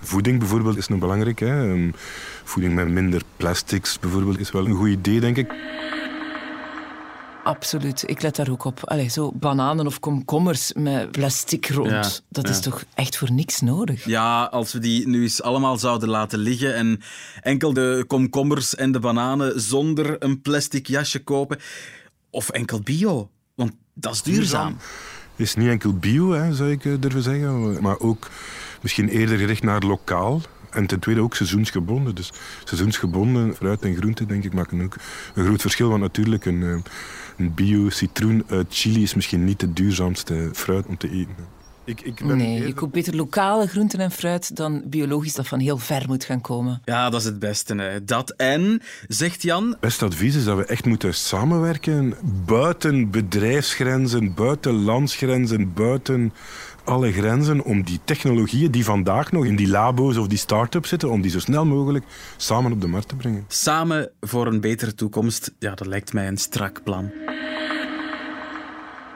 Voeding 0.00 0.38
bijvoorbeeld 0.38 0.76
is 0.76 0.88
nog 0.88 0.98
belangrijk. 0.98 1.38
Hè. 1.40 1.70
Ehm, 1.70 1.90
voeding 2.44 2.74
met 2.74 2.88
minder 2.88 3.22
plastics 3.36 3.98
bijvoorbeeld 3.98 4.38
is 4.38 4.50
wel 4.50 4.66
een 4.66 4.74
goed 4.74 4.88
idee, 4.88 5.20
denk 5.20 5.36
ik. 5.36 5.52
Absoluut, 7.44 8.02
ik 8.06 8.22
let 8.22 8.36
daar 8.36 8.50
ook 8.50 8.64
op. 8.64 8.80
Allee, 8.84 9.08
zo 9.08 9.32
bananen 9.34 9.86
of 9.86 10.00
komkommers 10.00 10.72
met 10.72 11.10
plastic 11.10 11.68
rond, 11.68 12.24
dat 12.28 12.48
is 12.48 12.60
toch 12.60 12.84
echt 12.94 13.16
voor 13.16 13.32
niks 13.32 13.60
nodig? 13.60 14.04
Ja, 14.04 14.44
als 14.44 14.72
we 14.72 14.78
die 14.78 15.08
nu 15.08 15.22
eens 15.22 15.42
allemaal 15.42 15.78
zouden 15.78 16.08
laten 16.08 16.38
liggen 16.38 16.74
en 16.74 17.00
enkel 17.40 17.72
de 17.72 18.04
komkommers 18.06 18.74
en 18.74 18.92
de 18.92 18.98
bananen 18.98 19.60
zonder 19.60 20.16
een 20.18 20.42
plastic 20.42 20.86
jasje 20.86 21.22
kopen, 21.22 21.58
of 22.30 22.48
enkel 22.48 22.80
bio, 22.80 23.30
want 23.54 23.72
dat 23.94 24.12
is 24.12 24.22
duurzaam. 24.22 24.76
Het 25.36 25.46
is 25.46 25.54
niet 25.54 25.68
enkel 25.68 25.94
bio, 25.94 26.32
hè, 26.32 26.54
zou 26.54 26.70
ik 26.70 26.84
eh, 26.84 26.92
durven 27.00 27.22
zeggen, 27.22 27.82
maar 27.82 27.98
ook 27.98 28.30
misschien 28.80 29.08
eerder 29.08 29.38
gericht 29.38 29.62
naar 29.62 29.82
lokaal. 29.82 30.40
En 30.72 30.86
ten 30.86 30.98
tweede 30.98 31.20
ook 31.20 31.34
seizoensgebonden. 31.34 32.14
Dus 32.14 32.32
seizoensgebonden 32.64 33.54
fruit 33.54 33.82
en 33.82 33.96
groenten, 33.96 34.28
denk 34.28 34.44
ik, 34.44 34.52
maken 34.54 34.82
ook 34.82 34.96
een 35.34 35.44
groot 35.44 35.60
verschil. 35.60 35.88
Want 35.88 36.00
natuurlijk, 36.00 36.44
een, 36.44 36.62
eh, 36.62 36.92
een 37.36 37.54
bio-citroen 37.54 38.44
uit 38.48 38.66
Chili 38.70 39.02
is 39.02 39.14
misschien 39.14 39.44
niet 39.44 39.60
de 39.60 39.72
duurzaamste 39.72 40.50
fruit 40.52 40.86
om 40.86 40.96
te 40.96 41.10
eten. 41.10 41.60
Ik, 41.84 42.00
ik 42.00 42.26
ben 42.26 42.36
Nee, 42.36 42.66
je 42.66 42.74
koopt 42.74 42.92
beter 42.92 43.16
lokale 43.16 43.66
groenten 43.66 43.98
en 43.98 44.10
fruit 44.10 44.56
dan 44.56 44.82
biologisch 44.84 45.34
dat 45.34 45.48
van 45.48 45.58
heel 45.58 45.78
ver 45.78 46.04
moet 46.06 46.24
gaan 46.24 46.40
komen. 46.40 46.82
Ja, 46.84 47.10
dat 47.10 47.20
is 47.20 47.26
het 47.26 47.38
beste. 47.38 47.74
Hè. 47.74 48.04
Dat 48.04 48.30
en, 48.30 48.82
zegt 49.08 49.42
Jan, 49.42 49.76
beste 49.80 50.04
advies 50.04 50.34
is 50.34 50.44
dat 50.44 50.56
we 50.56 50.64
echt 50.64 50.84
moeten 50.84 51.14
samenwerken 51.14 52.14
buiten 52.46 53.10
bedrijfsgrenzen, 53.10 54.34
buiten 54.34 54.72
landsgrenzen, 54.72 55.72
buiten 55.72 56.32
alle 56.84 57.12
grenzen 57.12 57.64
om 57.64 57.82
die 57.82 58.00
technologieën 58.04 58.70
die 58.70 58.84
vandaag 58.84 59.32
nog 59.32 59.44
in 59.44 59.56
die 59.56 59.68
labo's 59.68 60.16
of 60.16 60.26
die 60.26 60.38
start-ups 60.38 60.88
zitten, 60.88 61.10
om 61.10 61.20
die 61.20 61.30
zo 61.30 61.38
snel 61.38 61.64
mogelijk 61.64 62.04
samen 62.36 62.72
op 62.72 62.80
de 62.80 62.86
markt 62.86 63.08
te 63.08 63.16
brengen. 63.16 63.44
samen 63.48 64.10
voor 64.20 64.46
een 64.46 64.60
betere 64.60 64.94
toekomst. 64.94 65.52
Ja, 65.58 65.74
dat 65.74 65.86
lijkt 65.86 66.12
mij 66.12 66.28
een 66.28 66.38
strak 66.38 66.82
plan. 66.82 67.10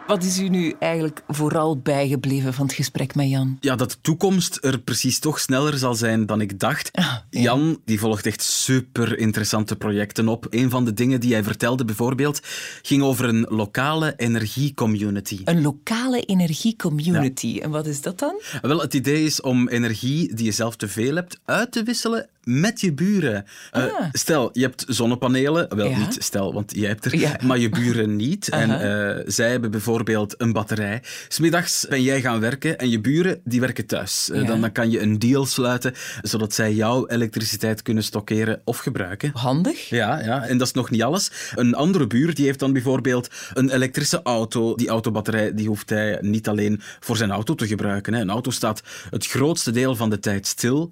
Wat 0.06 0.22
is 0.22 0.38
u 0.38 0.48
nu 0.48 0.74
eigenlijk 0.78 1.22
vooral 1.28 1.78
bijgebleven 1.78 2.54
van 2.54 2.66
het 2.66 2.74
gesprek 2.74 3.14
met 3.14 3.28
Jan? 3.28 3.56
Ja, 3.60 3.76
dat 3.76 3.90
de 3.90 3.96
toekomst 4.00 4.58
er 4.60 4.78
precies 4.78 5.18
toch 5.18 5.40
sneller 5.40 5.78
zal 5.78 5.94
zijn 5.94 6.26
dan 6.26 6.40
ik 6.40 6.58
dacht. 6.58 6.92
Ah, 6.92 7.04
ja. 7.30 7.40
Jan 7.40 7.80
die 7.84 7.98
volgt 7.98 8.26
echt 8.26 8.42
super 8.42 9.18
interessante 9.18 9.76
projecten 9.76 10.28
op. 10.28 10.46
Een 10.50 10.70
van 10.70 10.84
de 10.84 10.94
dingen 10.94 11.20
die 11.20 11.32
hij 11.32 11.42
vertelde 11.42 11.84
bijvoorbeeld 11.84 12.40
ging 12.82 13.02
over 13.02 13.28
een 13.28 13.46
lokale 13.48 14.14
energiecommunity. 14.16 15.40
Een 15.44 15.62
lokale 15.62 16.20
energiecommunity. 16.20 17.58
En 17.62 17.70
wat 17.70 17.86
is 17.86 18.00
dat 18.00 18.18
dan? 18.18 18.40
Wel, 18.62 18.80
het 18.80 18.94
idee 18.94 19.24
is 19.24 19.40
om 19.40 19.68
energie 19.68 20.34
die 20.34 20.44
je 20.44 20.52
zelf 20.52 20.76
te 20.76 20.88
veel 20.88 21.14
hebt 21.14 21.38
uit 21.44 21.72
te 21.72 21.82
wisselen 21.82 22.28
met 22.46 22.80
je 22.80 22.92
buren. 22.92 23.44
Eh, 23.70 23.82
Ah. 23.84 24.06
stel, 24.12 24.48
je 24.52 24.60
hebt 24.62 24.84
zonnepanelen. 24.88 25.76
Wel, 25.76 25.88
Ja. 25.88 25.98
niet 25.98 26.16
stel, 26.18 26.52
want 26.54 26.72
jij 26.76 26.88
hebt 26.88 27.04
er. 27.04 27.16
Ja. 27.18 27.36
Maar 27.44 27.58
je 27.58 27.68
buren 27.68 28.16
niet. 28.16 28.48
En 28.56 28.70
eh, 28.70 29.22
zij 29.26 29.50
hebben 29.50 29.70
bijvoorbeeld 29.70 30.34
een 30.38 30.52
batterij. 30.52 31.02
Smiddags 31.28 31.86
ben 31.88 32.02
jij 32.02 32.20
gaan 32.20 32.40
werken 32.40 32.78
en 32.78 32.90
je 32.90 33.00
buren 33.00 33.40
die 33.44 33.60
werken 33.60 33.86
thuis. 33.86 34.30
Eh, 34.30 34.40
Ja. 34.40 34.46
dan, 34.46 34.60
dan 34.60 34.72
kan 34.72 34.90
je 34.90 35.00
een 35.00 35.18
deal 35.18 35.46
sluiten, 35.46 35.92
zodat 36.22 36.54
zij 36.54 36.72
jouw 36.74 37.06
elektriciteit 37.06 37.82
kunnen 37.82 38.02
stockeren 38.04 38.60
of 38.64 38.78
gebruiken. 38.78 39.30
Handig. 39.34 39.88
Ja, 39.88 40.20
ja, 40.22 40.42
en 40.46 40.58
dat 40.58 40.66
is 40.66 40.72
nog 40.72 40.90
niet 40.90 41.02
alles. 41.02 41.30
Een 41.54 41.74
andere 41.74 42.06
buur 42.06 42.34
die 42.34 42.44
heeft 42.44 42.58
dan 42.58 42.72
bijvoorbeeld 42.72 43.28
een 43.54 43.70
elektrische 43.70 44.20
auto. 44.22 44.74
Die 44.74 44.88
autobatterij 44.88 45.54
die 45.54 45.68
hoeft 45.68 45.90
hij 45.90 46.18
niet 46.20 46.48
alleen 46.48 46.80
voor 47.00 47.16
zijn 47.16 47.30
auto 47.30 47.54
te 47.54 47.66
gebruiken. 47.66 48.14
Hè. 48.14 48.20
Een 48.20 48.30
auto 48.30 48.50
staat 48.50 48.82
het 49.10 49.26
grootste 49.26 49.70
deel 49.70 49.96
van 49.96 50.10
de 50.10 50.18
tijd 50.18 50.46
stil. 50.46 50.90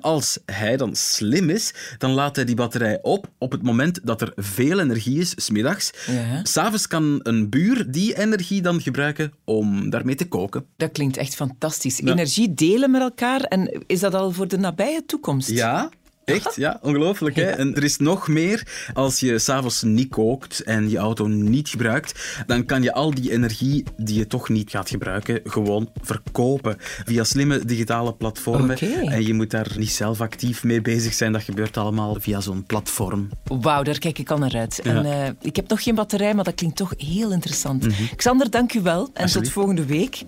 Als 0.00 0.38
hij 0.46 0.76
dan 0.76 0.91
slim 0.96 1.50
is, 1.50 1.74
dan 1.98 2.10
laat 2.10 2.36
hij 2.36 2.44
die 2.44 2.54
batterij 2.54 2.98
op 3.02 3.30
op 3.38 3.52
het 3.52 3.62
moment 3.62 4.00
dat 4.02 4.20
er 4.20 4.32
veel 4.36 4.80
energie 4.80 5.18
is, 5.18 5.32
smiddags. 5.36 5.90
Ja. 6.06 6.40
S'avonds 6.42 6.86
kan 6.86 7.20
een 7.22 7.48
buur 7.48 7.90
die 7.90 8.18
energie 8.18 8.62
dan 8.62 8.80
gebruiken 8.80 9.32
om 9.44 9.90
daarmee 9.90 10.14
te 10.14 10.28
koken. 10.28 10.66
Dat 10.76 10.92
klinkt 10.92 11.16
echt 11.16 11.34
fantastisch. 11.34 12.00
Energie 12.00 12.54
delen 12.54 12.90
met 12.90 13.00
elkaar. 13.00 13.40
En 13.40 13.82
is 13.86 14.00
dat 14.00 14.14
al 14.14 14.32
voor 14.32 14.48
de 14.48 14.58
nabije 14.58 15.04
toekomst? 15.06 15.48
Ja, 15.48 15.90
echt? 16.24 16.56
Ja, 16.56 16.78
ongelooflijk. 16.82 17.36
Hè? 17.36 17.42
En 17.42 17.74
er 17.74 17.84
is 17.84 17.98
nog 17.98 18.28
meer. 18.28 18.66
Als 18.94 19.20
je 19.20 19.38
s'avonds 19.38 19.82
niet 19.82 20.08
kookt 20.08 20.62
en 20.62 20.90
je 20.90 20.98
auto 20.98 21.26
niet 21.26 21.68
gebruikt, 21.68 22.42
dan 22.46 22.64
kan 22.64 22.82
je 22.82 22.92
al 22.92 23.14
die 23.14 23.32
energie 23.32 23.84
die 23.96 24.18
je 24.18 24.26
toch 24.26 24.48
niet 24.48 24.70
gaat 24.70 24.88
gebruiken, 24.88 25.40
gewoon 25.44 25.90
verkopen 26.00 26.76
via 27.04 27.24
slimme 27.24 27.64
digitale 27.64 28.14
platformen. 28.14 28.78
En 28.78 29.26
je 29.26 29.34
moet 29.34 29.50
daar 29.50 29.68
niet 29.76 29.90
zelf 29.90 30.20
actief 30.20 30.64
mee 30.64 30.80
bezig 30.80 31.14
zijn. 31.14 31.32
Dat 31.32 31.42
gebeurt 31.42 31.76
allemaal 31.76 32.16
via 32.20 32.40
zo'n 32.40 32.64
platform. 32.64 33.28
Wauw, 33.44 33.82
daar 33.82 33.98
kijk 33.98 34.18
ik 34.18 34.30
al 34.30 34.38
naar 34.38 34.56
uit. 34.56 34.78
En, 34.78 35.04
eh, 35.04 35.30
ik 35.40 35.56
heb 35.56 35.68
nog 35.68 35.82
geen 35.82 35.94
batterij, 35.94 36.34
maar 36.34 36.44
dat 36.44 36.54
klinkt 36.54 36.76
toch 36.76 36.94
heel 36.96 37.32
interessant. 37.32 37.86
Xander, 38.16 38.50
dank 38.50 38.74
u 38.74 38.80
wel. 38.80 39.10
En 39.14 39.26
tot 39.26 39.48
volgende 39.48 39.84
week. 39.84 40.22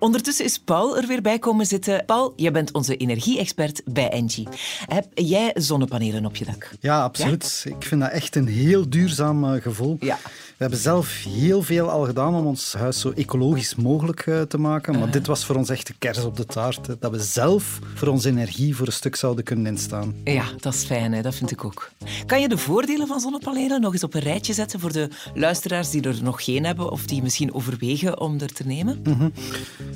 Ondertussen 0.00 0.44
is 0.44 0.58
Paul 0.58 0.96
er 0.96 1.06
weer 1.06 1.22
bij 1.22 1.38
komen 1.38 1.66
zitten. 1.66 2.04
Paul, 2.04 2.32
jij 2.36 2.52
bent 2.52 2.72
onze 2.72 2.96
energie-expert 2.96 3.82
bij 3.84 4.08
Engie. 4.08 4.48
Heb 4.86 5.06
jij 5.14 5.50
zonnepanelen 5.54 6.26
op 6.26 6.36
je 6.36 6.44
dak? 6.44 6.70
Ja, 6.80 7.02
absoluut. 7.02 7.64
Ik 7.66 7.84
vind 7.84 8.00
dat 8.00 8.10
echt 8.10 8.36
een 8.36 8.46
heel 8.46 8.88
duurzaam 8.90 9.44
eh, 9.44 9.62
gevoel. 9.62 9.96
Ja. 10.00 10.18
We 10.24 10.66
hebben 10.66 10.78
zelf 10.78 11.24
heel 11.24 11.62
veel 11.62 11.90
al 11.90 12.04
gedaan 12.04 12.34
om 12.34 12.46
ons 12.46 12.72
huis 12.72 13.00
zo 13.00 13.10
ecologisch 13.10 13.74
mogelijk 13.74 14.20
eh, 14.26 14.40
te 14.40 14.58
maken. 14.58 14.98
Maar 14.98 15.10
dit 15.10 15.26
was 15.26 15.44
voor 15.44 15.56
ons 15.56 15.68
echt 15.68 15.86
de 15.86 15.94
kers 15.98 16.24
op 16.24 16.36
de 16.36 16.46
taart. 16.46 16.86
hè. 16.86 16.94
Dat 16.98 17.10
we 17.10 17.20
zelf 17.22 17.78
voor 17.94 18.08
onze 18.08 18.28
energie 18.28 18.76
voor 18.76 18.86
een 18.86 18.92
stuk 18.92 19.16
zouden 19.16 19.44
kunnen 19.44 19.66
instaan. 19.66 20.14
Ja, 20.24 20.44
dat 20.60 20.74
is 20.74 20.84
fijn, 20.84 21.12
hè? 21.12 21.22
dat 21.22 21.34
vind 21.34 21.50
ik 21.50 21.64
ook. 21.64 21.90
Kan 22.26 22.40
je 22.40 22.48
de 22.48 22.58
voordelen 22.58 23.06
van 23.06 23.20
zonnepanelen 23.20 23.80
nog 23.80 23.92
eens 23.92 24.04
op 24.04 24.14
een 24.14 24.20
rijtje 24.20 24.52
zetten 24.52 24.80
voor 24.80 24.92
de 24.92 25.08
luisteraars 25.34 25.90
die 25.90 26.02
er 26.02 26.22
nog 26.22 26.44
geen 26.44 26.64
hebben 26.64 26.90
of 26.90 27.04
die 27.04 27.22
misschien 27.22 27.54
overwegen 27.54 28.20
om 28.20 28.40
er 28.40 28.52
te 28.52 28.66
nemen? 28.66 29.02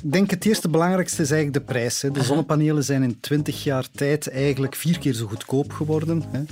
Ik 0.03 0.11
denk 0.11 0.29
het 0.29 0.45
eerste 0.45 0.69
belangrijkste 0.69 1.21
is 1.21 1.31
eigenlijk 1.31 1.65
de 1.65 1.73
prijs. 1.73 2.01
hè. 2.01 2.11
De 2.11 2.23
zonnepanelen 2.23 2.83
zijn 2.83 3.03
in 3.03 3.19
20 3.19 3.63
jaar 3.63 3.85
tijd 3.95 4.29
eigenlijk 4.29 4.75
vier 4.75 4.99
keer 4.99 5.13
zo 5.13 5.27
goedkoop 5.27 5.73
geworden. 5.73 6.23
hè. 6.31 6.43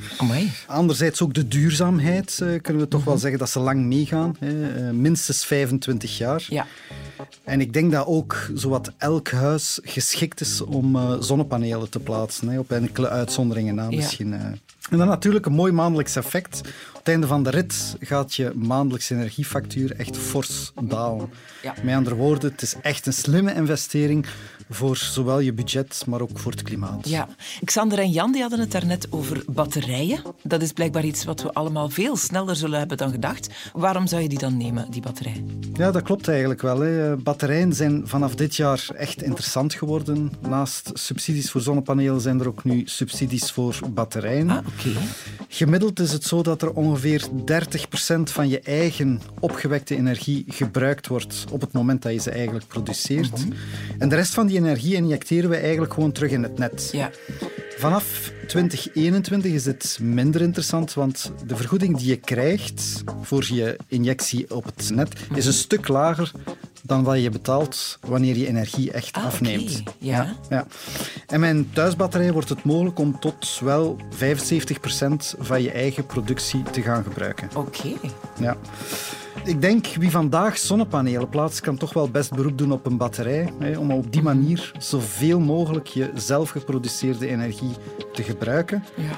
Anderzijds 0.68 1.22
ook 1.22 1.34
de 1.34 1.48
duurzaamheid, 1.48 2.40
eh, 2.42 2.62
kunnen 2.62 2.82
we 2.84 2.88
toch 2.88 3.04
wel 3.04 3.18
zeggen 3.18 3.40
dat 3.40 3.50
ze 3.50 3.60
lang 3.60 3.86
meegaan. 3.86 4.36
hè. 4.40 4.88
Eh, 4.88 4.94
Minstens 4.94 5.46
25 5.46 6.18
jaar. 6.18 6.46
Ja. 6.50 6.68
En 7.44 7.62
ik 7.62 7.74
denk 7.74 7.92
dat 7.92 8.06
ook 8.06 8.50
zowat 8.54 8.92
elk 8.98 9.32
huis 9.32 9.80
geschikt 9.84 10.42
is 10.42 10.62
om 10.62 10.96
eh, 10.96 11.16
zonnepanelen 11.20 11.90
te 11.90 12.00
plaatsen. 12.00 12.48
Hè, 12.48 12.60
op 12.60 12.72
enkele 12.72 13.10
uitzonderingen 13.10 13.76
na 13.76 13.90
misschien. 13.90 14.34
eh. 14.34 14.40
En 14.90 14.98
dan 14.98 15.08
natuurlijk 15.08 15.46
een 15.46 15.54
mooi 15.54 15.72
maandelijks 15.72 16.16
effect. 16.16 16.62
Het 17.04 17.12
einde 17.12 17.28
van 17.28 17.44
de 17.44 17.50
rit 17.50 17.96
gaat 18.00 18.36
je 18.36 18.52
maandelijkse 18.56 19.16
energiefactuur 19.16 19.96
echt 19.96 20.18
fors 20.18 20.72
dalen. 20.82 21.30
Ja. 21.62 21.74
Met 21.84 21.96
andere 21.96 22.16
woorden, 22.16 22.52
het 22.52 22.62
is 22.62 22.76
echt 22.82 23.06
een 23.06 23.14
slimme 23.14 23.54
investering 23.54 24.26
voor 24.70 24.98
zowel 24.98 25.40
je 25.40 25.54
budget, 25.54 26.04
maar 26.08 26.22
ook 26.22 26.40
voor 26.40 26.52
het 26.52 26.62
klimaat. 26.62 27.10
Ja, 27.10 27.28
Xander 27.64 28.00
en 28.00 28.10
Jan 28.10 28.32
die 28.32 28.42
hadden 28.42 28.60
het 28.60 28.72
daarnet 28.72 29.08
over 29.10 29.44
batterijen. 29.48 30.22
Dat 30.44 30.62
is 30.62 30.72
blijkbaar 30.72 31.06
iets 31.06 31.24
wat 31.24 31.42
we 31.42 31.54
allemaal 31.54 31.90
veel 31.90 32.16
sneller 32.16 32.56
zullen 32.56 32.80
hebben 32.80 32.98
dan 32.98 33.12
gedacht. 33.12 33.50
Waarom 33.74 34.08
zou 34.08 34.22
je 34.22 34.30
die 34.30 34.38
dan 34.40 34.58
nemen, 34.58 34.92
die 34.92 35.02
batterij? 35.02 35.44
Ja, 35.74 35.92
dat 35.92 36.04
klopt 36.04 36.28
eigenlijk 36.28 36.62
wel. 36.62 36.80
Hè. 36.80 37.18
Batterijen 37.18 37.74
zijn 37.74 38.08
vanaf 38.08 38.36
dit 38.36 38.56
jaar 38.56 38.88
echt 38.96 39.22
interessant 39.22 39.74
geworden. 39.74 40.32
Naast 40.42 40.90
subsidies 40.94 41.52
voor 41.52 41.62
zonnepanelen 41.62 42.22
zijn 42.22 42.40
er 42.40 42.48
ook 42.48 42.64
nu 42.64 42.82
subsidies 42.86 43.52
voor 43.52 43.80
batterijen. 43.90 44.50
Ah, 44.50 44.58
oké. 44.58 44.90
Gemiddeld 45.48 46.00
is 46.00 46.12
het 46.12 46.24
zo 46.24 46.42
dat 46.42 46.62
er 46.62 46.72
ongeveer 46.72 46.93
30% 47.00 48.24
van 48.24 48.50
je 48.50 48.60
eigen 48.60 49.22
opgewekte 49.40 49.96
energie 49.96 50.44
gebruikt 50.48 51.08
wordt 51.08 51.46
op 51.52 51.62
het 51.62 51.72
moment 51.72 52.02
dat 52.02 52.14
je 52.14 52.20
ze 52.20 52.32
eigenlijk 52.32 52.68
produceert. 52.68 53.46
En 53.98 54.10
de 54.10 54.16
rest 54.16 54.34
van 54.34 54.48
die 54.48 54.58
energie 54.58 54.96
injecteren 54.96 55.50
we 55.50 55.56
eigenlijk 55.56 55.94
gewoon 55.94 56.12
terug 56.12 56.32
in 56.32 56.44
het 56.44 56.58
net. 56.58 56.90
Ja. 56.92 57.12
Vanaf 57.78 58.32
2021 58.48 59.52
is 59.52 59.64
dit 59.64 59.98
minder 60.02 60.42
interessant, 60.42 60.94
want 60.94 61.32
de 61.46 61.56
vergoeding 61.56 61.98
die 61.98 62.08
je 62.08 62.18
krijgt 62.18 63.04
voor 63.22 63.46
je 63.54 63.78
injectie 63.88 64.56
op 64.56 64.66
het 64.66 64.90
net 64.94 65.14
is 65.36 65.46
een 65.46 65.54
stuk 65.54 65.88
lager 65.88 66.32
dan 66.86 67.04
wat 67.04 67.22
je 67.22 67.30
betaalt 67.30 67.98
wanneer 68.08 68.38
je 68.38 68.48
energie 68.48 68.92
echt 68.92 69.16
Ah, 69.16 69.26
afneemt. 69.26 69.80
oké. 69.80 69.92
Ja. 69.98 70.36
Ja. 70.50 70.66
En 71.28 71.40
met 71.40 71.50
een 71.50 71.70
thuisbatterij 71.74 72.32
wordt 72.32 72.50
het 72.50 72.64
mogelijk 72.64 73.00
om 73.00 73.20
tot 73.20 73.60
wel 73.64 73.98
75% 74.10 75.36
van 75.40 75.62
je 75.62 75.72
eigen 75.72 76.06
productie 76.06 76.64
te 76.64 76.82
gaan 76.82 77.04
gebruiken. 77.04 77.50
Oké. 77.56 77.90
Ja. 78.40 78.58
Ik 79.46 79.62
denk 79.62 79.88
wie 79.88 80.12
vandaag 80.12 80.58
zonnepanelen 80.58 81.30
plaatst, 81.30 81.60
kan 81.60 81.78
toch 81.78 81.94
wel 81.94 82.10
best 82.10 82.34
beroep 82.36 82.58
doen 82.58 82.72
op 82.72 82.86
een 82.86 82.98
batterij. 82.98 83.54
Hè, 83.60 83.78
om 83.78 83.92
op 83.92 84.12
die 84.12 84.22
manier 84.22 84.72
zoveel 84.78 85.40
mogelijk 85.40 85.88
je 85.88 86.12
zelf 86.16 86.50
geproduceerde 86.50 87.28
energie 87.28 87.72
te 88.14 88.24
gebruiken. 88.24 88.84
Ja. 88.96 89.18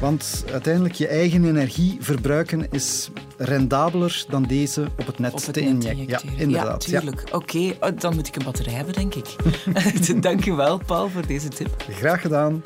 Want 0.00 0.44
uiteindelijk 0.52 0.94
je 0.94 1.06
eigen 1.06 1.44
energie 1.44 1.96
verbruiken 2.00 2.70
is 2.70 3.10
rendabeler 3.36 4.24
dan 4.28 4.42
deze 4.42 4.88
op 4.98 5.06
het 5.06 5.18
net 5.18 5.32
Op 5.32 5.44
het 5.44 5.54
te 5.54 5.60
injecteren. 5.60 6.34
Ja, 6.36 6.40
inderdaad. 6.42 6.84
Ja, 6.84 7.00
tuurlijk. 7.00 7.24
Oké, 7.32 7.74
oh, 7.80 7.98
dan 7.98 8.14
moet 8.14 8.26
ik 8.26 8.36
een 8.36 8.44
batterij 8.44 8.74
hebben, 8.74 8.94
denk 8.94 9.14
ik. 9.14 9.36
Dank 10.22 10.44
je 10.44 10.54
wel, 10.54 10.80
Paul, 10.86 11.08
voor 11.08 11.26
deze 11.26 11.48
tip. 11.48 11.84
Graag 11.90 12.20
gedaan. 12.20 12.62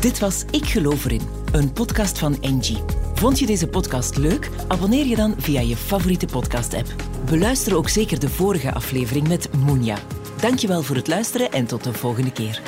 Dit 0.00 0.18
was 0.18 0.44
Ik 0.50 0.64
Geloof 0.64 1.04
Erin, 1.04 1.22
een 1.52 1.72
podcast 1.72 2.18
van 2.18 2.42
Engie. 2.42 2.82
Vond 3.14 3.38
je 3.38 3.46
deze 3.46 3.68
podcast 3.68 4.16
leuk? 4.16 4.50
Abonneer 4.68 5.06
je 5.06 5.16
dan 5.16 5.34
via 5.38 5.60
je 5.60 5.76
favoriete 5.76 6.26
podcast-app. 6.26 6.94
Beluister 7.24 7.76
ook 7.76 7.88
zeker 7.88 8.20
de 8.20 8.28
vorige 8.28 8.72
aflevering 8.72 9.28
met 9.28 9.48
Moenja. 9.64 9.96
Dankjewel 10.40 10.82
voor 10.82 10.96
het 10.96 11.08
luisteren 11.08 11.52
en 11.52 11.66
tot 11.66 11.84
de 11.84 11.92
volgende 11.92 12.32
keer. 12.32 12.62